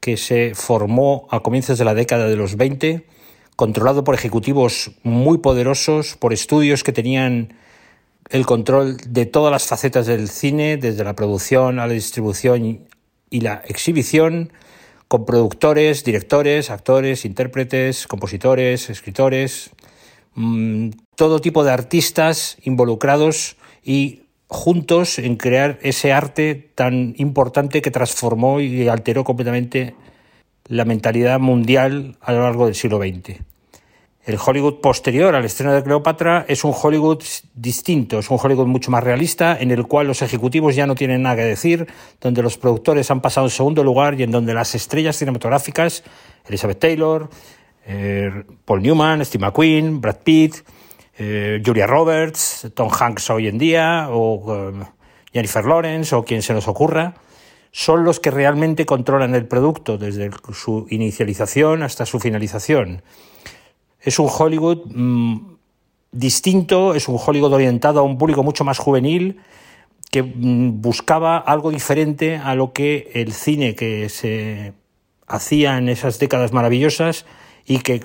que 0.00 0.16
se 0.16 0.54
formó 0.54 1.28
a 1.30 1.40
comienzos 1.40 1.78
de 1.78 1.84
la 1.84 1.94
década 1.94 2.28
de 2.28 2.36
los 2.36 2.56
20, 2.56 3.06
controlado 3.56 4.04
por 4.04 4.14
ejecutivos 4.14 4.92
muy 5.02 5.38
poderosos, 5.38 6.16
por 6.16 6.32
estudios 6.32 6.82
que 6.82 6.92
tenían 6.92 7.54
el 8.30 8.46
control 8.46 8.96
de 8.96 9.26
todas 9.26 9.52
las 9.52 9.66
facetas 9.66 10.06
del 10.06 10.28
cine, 10.28 10.76
desde 10.76 11.04
la 11.04 11.14
producción 11.14 11.78
a 11.78 11.86
la 11.86 11.92
distribución 11.92 12.86
y 13.30 13.40
la 13.40 13.62
exhibición, 13.66 14.52
con 15.12 15.26
productores, 15.26 16.04
directores, 16.04 16.70
actores, 16.70 17.26
intérpretes, 17.26 18.06
compositores, 18.06 18.88
escritores, 18.88 19.70
mm, 20.34 20.88
todo 21.16 21.38
tipo 21.38 21.64
de 21.64 21.70
artistas 21.70 22.56
involucrados 22.62 23.56
y 23.84 24.22
juntos 24.52 25.18
en 25.18 25.36
crear 25.36 25.78
ese 25.82 26.12
arte 26.12 26.70
tan 26.74 27.14
importante 27.16 27.82
que 27.82 27.90
transformó 27.90 28.60
y 28.60 28.88
alteró 28.88 29.24
completamente 29.24 29.94
la 30.66 30.84
mentalidad 30.84 31.40
mundial 31.40 32.16
a 32.20 32.32
lo 32.32 32.42
largo 32.42 32.66
del 32.66 32.74
siglo 32.74 32.98
XX. 32.98 33.40
El 34.24 34.38
Hollywood 34.38 34.80
posterior 34.80 35.34
al 35.34 35.44
estreno 35.44 35.72
de 35.72 35.82
Cleopatra 35.82 36.44
es 36.46 36.62
un 36.62 36.72
Hollywood 36.80 37.24
distinto, 37.54 38.20
es 38.20 38.30
un 38.30 38.38
Hollywood 38.40 38.68
mucho 38.68 38.92
más 38.92 39.02
realista, 39.02 39.58
en 39.58 39.72
el 39.72 39.84
cual 39.88 40.06
los 40.06 40.22
ejecutivos 40.22 40.76
ya 40.76 40.86
no 40.86 40.94
tienen 40.94 41.22
nada 41.22 41.36
que 41.36 41.44
decir, 41.44 41.88
donde 42.20 42.40
los 42.40 42.56
productores 42.56 43.10
han 43.10 43.20
pasado 43.20 43.46
en 43.46 43.50
segundo 43.50 43.82
lugar 43.82 44.20
y 44.20 44.22
en 44.22 44.30
donde 44.30 44.54
las 44.54 44.76
estrellas 44.76 45.16
cinematográficas, 45.16 46.04
Elizabeth 46.46 46.78
Taylor, 46.78 47.28
eh, 47.84 48.44
Paul 48.64 48.82
Newman, 48.82 49.24
Steve 49.24 49.44
McQueen, 49.44 50.00
Brad 50.00 50.18
Pitt, 50.22 50.54
eh, 51.18 51.62
Julia 51.64 51.86
Roberts, 51.86 52.70
Tom 52.74 52.88
Hanks 52.90 53.30
hoy 53.30 53.48
en 53.48 53.58
día, 53.58 54.08
o 54.10 54.70
eh, 54.70 54.84
Jennifer 55.32 55.64
Lawrence, 55.64 56.14
o 56.14 56.24
quien 56.24 56.42
se 56.42 56.54
nos 56.54 56.68
ocurra, 56.68 57.14
son 57.70 58.04
los 58.04 58.20
que 58.20 58.30
realmente 58.30 58.86
controlan 58.86 59.34
el 59.34 59.46
producto 59.46 59.98
desde 59.98 60.30
su 60.52 60.86
inicialización 60.90 61.82
hasta 61.82 62.06
su 62.06 62.20
finalización. 62.20 63.02
Es 64.00 64.18
un 64.18 64.28
Hollywood 64.30 64.86
mm, 64.86 65.56
distinto, 66.12 66.94
es 66.94 67.08
un 67.08 67.18
Hollywood 67.24 67.54
orientado 67.54 68.00
a 68.00 68.02
un 68.02 68.18
público 68.18 68.42
mucho 68.42 68.64
más 68.64 68.78
juvenil 68.78 69.40
que 70.10 70.22
mm, 70.22 70.82
buscaba 70.82 71.38
algo 71.38 71.70
diferente 71.70 72.36
a 72.36 72.54
lo 72.54 72.72
que 72.72 73.10
el 73.14 73.32
cine 73.32 73.74
que 73.74 74.08
se 74.10 74.74
hacía 75.26 75.78
en 75.78 75.88
esas 75.88 76.18
décadas 76.18 76.52
maravillosas 76.52 77.24
y 77.64 77.78
que 77.78 78.02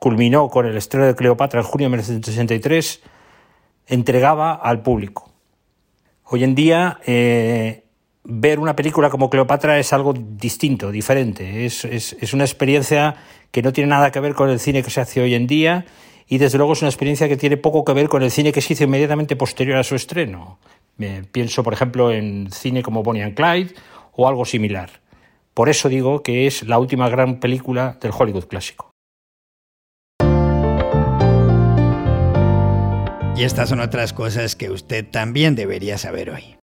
culminó 0.00 0.48
con 0.48 0.66
el 0.66 0.76
estreno 0.76 1.06
de 1.06 1.14
Cleopatra 1.14 1.60
en 1.60 1.66
junio 1.66 1.84
de 1.84 1.90
1963, 1.90 3.02
entregaba 3.86 4.54
al 4.54 4.82
público. 4.82 5.30
Hoy 6.24 6.42
en 6.42 6.54
día, 6.54 6.98
eh, 7.06 7.84
ver 8.24 8.58
una 8.58 8.74
película 8.74 9.10
como 9.10 9.28
Cleopatra 9.28 9.78
es 9.78 9.92
algo 9.92 10.14
distinto, 10.14 10.90
diferente. 10.90 11.66
Es, 11.66 11.84
es, 11.84 12.32
una 12.32 12.44
experiencia 12.44 13.16
que 13.50 13.62
no 13.62 13.72
tiene 13.72 13.90
nada 13.90 14.10
que 14.10 14.20
ver 14.20 14.34
con 14.34 14.48
el 14.48 14.58
cine 14.58 14.82
que 14.82 14.90
se 14.90 15.02
hace 15.02 15.20
hoy 15.20 15.34
en 15.34 15.46
día 15.46 15.84
y 16.28 16.38
desde 16.38 16.56
luego 16.56 16.72
es 16.72 16.82
una 16.82 16.88
experiencia 16.88 17.28
que 17.28 17.36
tiene 17.36 17.58
poco 17.58 17.84
que 17.84 17.92
ver 17.92 18.08
con 18.08 18.22
el 18.22 18.30
cine 18.30 18.52
que 18.52 18.62
se 18.62 18.72
hizo 18.72 18.84
inmediatamente 18.84 19.36
posterior 19.36 19.76
a 19.76 19.84
su 19.84 19.96
estreno. 19.96 20.58
pienso, 21.32 21.62
por 21.62 21.74
ejemplo, 21.74 22.10
en 22.10 22.50
cine 22.52 22.82
como 22.82 23.02
Bonnie 23.02 23.22
and 23.22 23.34
Clyde 23.34 23.74
o 24.12 24.26
algo 24.26 24.46
similar. 24.46 24.90
Por 25.52 25.68
eso 25.68 25.90
digo 25.90 26.22
que 26.22 26.46
es 26.46 26.62
la 26.62 26.78
última 26.78 27.08
gran 27.10 27.40
película 27.40 27.98
del 28.00 28.12
Hollywood 28.16 28.46
clásico. 28.46 28.89
Y 33.40 33.44
estas 33.44 33.70
son 33.70 33.80
otras 33.80 34.12
cosas 34.12 34.54
que 34.54 34.68
usted 34.68 35.02
también 35.02 35.54
debería 35.54 35.96
saber 35.96 36.28
hoy. 36.28 36.58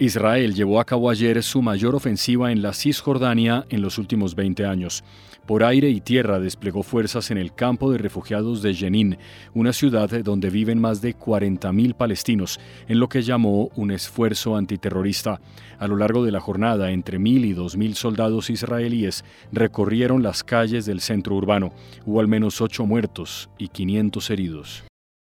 Israel 0.00 0.52
llevó 0.52 0.80
a 0.80 0.84
cabo 0.84 1.10
ayer 1.10 1.40
su 1.44 1.62
mayor 1.62 1.94
ofensiva 1.94 2.50
en 2.50 2.60
la 2.60 2.72
Cisjordania 2.72 3.66
en 3.68 3.82
los 3.82 3.98
últimos 3.98 4.34
20 4.34 4.66
años. 4.66 5.04
Por 5.46 5.62
aire 5.62 5.90
y 5.90 6.00
tierra 6.00 6.40
desplegó 6.40 6.82
fuerzas 6.82 7.30
en 7.30 7.38
el 7.38 7.54
campo 7.54 7.92
de 7.92 7.98
refugiados 7.98 8.62
de 8.62 8.74
Jenin, 8.74 9.16
una 9.54 9.72
ciudad 9.72 10.10
donde 10.24 10.50
viven 10.50 10.80
más 10.80 11.00
de 11.00 11.16
40.000 11.16 11.94
palestinos, 11.94 12.58
en 12.88 12.98
lo 12.98 13.08
que 13.08 13.22
llamó 13.22 13.70
un 13.76 13.92
esfuerzo 13.92 14.56
antiterrorista. 14.56 15.40
A 15.78 15.86
lo 15.86 15.94
largo 15.94 16.24
de 16.24 16.32
la 16.32 16.40
jornada, 16.40 16.90
entre 16.90 17.20
1.000 17.20 17.44
y 17.44 17.54
2.000 17.54 17.94
soldados 17.94 18.50
israelíes 18.50 19.24
recorrieron 19.52 20.24
las 20.24 20.42
calles 20.42 20.84
del 20.84 21.00
centro 21.00 21.36
urbano. 21.36 21.72
Hubo 22.04 22.18
al 22.18 22.26
menos 22.26 22.60
8 22.60 22.86
muertos 22.86 23.50
y 23.56 23.68
500 23.68 24.30
heridos. 24.30 24.88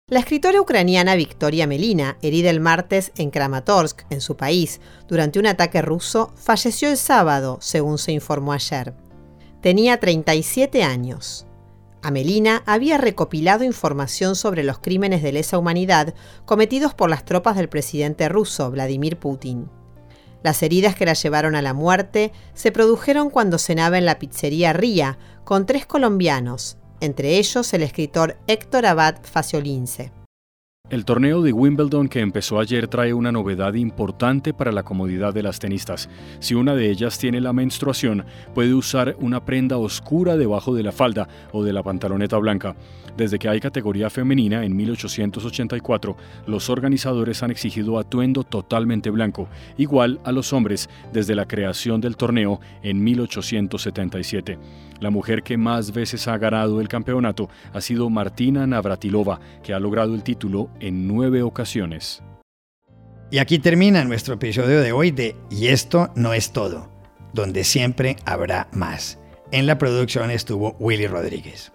La 0.10 0.18
escritora 0.18 0.60
ucraniana 0.60 1.14
Victoria 1.14 1.68
Melina, 1.68 2.18
herida 2.24 2.50
el 2.50 2.60
martes 2.60 3.12
en 3.16 3.30
Kramatorsk, 3.30 4.08
en 4.10 4.22
su 4.22 4.36
país, 4.36 4.82
durante 5.08 5.38
un 5.38 5.46
ataque 5.46 5.84
ruso, 5.84 6.34
falleció 6.36 6.90
el 6.90 6.98
sábado, 6.98 7.60
según 7.62 8.00
se 8.00 8.12
informó 8.12 8.54
ayer. 8.54 8.96
Tenía 9.62 10.00
37 10.00 10.82
años. 10.82 11.46
Amelina 12.02 12.64
había 12.66 12.98
recopilado 12.98 13.64
información 13.64 14.36
sobre 14.36 14.64
los 14.64 14.80
crímenes 14.80 15.22
de 15.22 15.32
lesa 15.32 15.60
humanidad 15.60 16.16
cometidos 16.46 16.96
por 16.96 17.12
las 17.12 17.24
tropas 17.24 17.56
del 17.56 17.70
presidente 17.70 18.30
ruso, 18.30 18.72
Vladimir 18.72 19.20
Putin. 19.20 19.70
Las 20.42 20.64
heridas 20.64 20.96
que 20.96 21.06
la 21.06 21.14
llevaron 21.14 21.54
a 21.54 21.62
la 21.62 21.76
muerte 21.76 22.32
se 22.56 22.72
produjeron 22.72 23.30
cuando 23.30 23.60
cenaba 23.60 24.00
en 24.00 24.06
la 24.06 24.18
pizzería 24.18 24.74
Ría 24.74 25.20
con 25.44 25.68
tres 25.68 25.86
colombianos, 25.86 26.80
entre 27.02 27.38
ellos 27.38 27.74
el 27.74 27.84
escritor 27.84 28.38
Héctor 28.48 28.86
Abad 28.86 29.18
Faciolince. 29.24 30.12
El 30.90 31.06
torneo 31.06 31.44
de 31.44 31.54
Wimbledon 31.54 32.08
que 32.08 32.20
empezó 32.20 32.60
ayer 32.60 32.88
trae 32.88 33.14
una 33.14 33.32
novedad 33.32 33.76
importante 33.76 34.56
para 34.56 34.72
la 34.72 34.82
comodidad 34.82 35.36
de 35.36 35.44
las 35.44 35.60
tenistas. 35.60 36.10
Si 36.40 36.56
una 36.56 36.74
de 36.74 36.90
ellas 36.90 37.20
tiene 37.20 37.42
la 37.42 37.54
menstruación, 37.54 38.26
puede 38.56 38.74
usar 38.74 39.16
una 39.20 39.46
prenda 39.46 39.78
oscura 39.78 40.36
debajo 40.36 40.74
de 40.74 40.82
la 40.82 40.92
falda 40.92 41.28
o 41.52 41.64
de 41.64 41.74
la 41.74 41.84
pantaloneta 41.84 42.38
blanca. 42.40 42.76
Desde 43.16 43.38
que 43.38 43.48
hay 43.48 43.60
categoría 43.60 44.10
femenina 44.10 44.66
en 44.66 44.76
1884, 44.76 46.18
los 46.48 46.72
organizadores 46.72 47.44
han 47.44 47.52
exigido 47.52 48.00
atuendo 48.00 48.44
totalmente 48.44 49.12
blanco, 49.12 49.48
igual 49.78 50.20
a 50.24 50.32
los 50.32 50.54
hombres 50.54 50.90
desde 51.14 51.36
la 51.36 51.48
creación 51.48 52.02
del 52.02 52.18
torneo 52.18 52.62
en 52.82 53.04
1877. 53.04 54.58
La 55.00 55.10
mujer 55.10 55.44
que 55.44 55.58
más 55.58 55.94
veces 55.94 56.28
ha 56.28 56.38
ganado 56.38 56.82
el 56.82 56.90
campeonato 56.90 57.50
ha 57.74 57.82
sido 57.82 58.10
Martina 58.10 58.68
Navratilova, 58.68 59.40
que 59.64 59.74
ha 59.74 59.80
logrado 59.80 60.14
el 60.14 60.24
título 60.24 60.70
en 60.80 61.08
nueve 61.08 61.42
ocasiones. 61.42 62.22
Y 63.32 63.38
aquí 63.38 63.60
termina 63.60 64.04
nuestro 64.04 64.34
episodio 64.34 64.82
de 64.82 64.92
hoy 64.92 65.12
de 65.12 65.38
Y 65.50 65.68
esto 65.68 66.12
no 66.16 66.34
es 66.34 66.52
todo, 66.52 66.92
donde 67.32 67.64
siempre 67.64 68.18
habrá 68.26 68.68
más. 68.74 69.20
En 69.52 69.68
la 69.68 69.78
producción 69.78 70.32
estuvo 70.32 70.76
Willy 70.80 71.08
Rodríguez. 71.08 71.72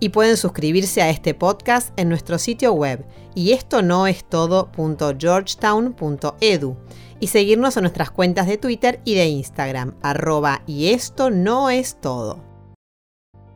Y 0.00 0.08
pueden 0.08 0.36
suscribirse 0.38 1.02
a 1.02 1.10
este 1.10 1.34
podcast 1.34 1.92
en 1.98 2.08
nuestro 2.08 2.38
sitio 2.38 2.72
web 2.72 3.04
y 3.34 3.52
esto 3.52 3.82
no 3.82 4.06
es 4.06 4.24
todo.georgetown.edu 4.24 6.76
y 7.20 7.28
seguirnos 7.28 7.76
en 7.76 7.82
nuestras 7.82 8.10
cuentas 8.10 8.46
de 8.46 8.58
Twitter 8.58 9.00
y 9.04 9.14
de 9.14 9.26
Instagram, 9.26 9.94
arroba 10.02 10.62
y 10.66 10.90
esto 10.90 11.30
no 11.30 11.70
es 11.70 12.00
todo. 12.00 12.42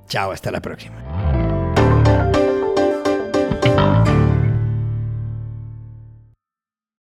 Chao, 0.07 0.31
hasta 0.31 0.51
la 0.51 0.61
próxima. 0.61 1.34